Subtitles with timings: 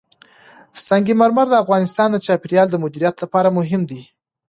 [0.85, 4.01] سنگ مرمر د افغانستان د چاپیریال د مدیریت لپاره مهم دي.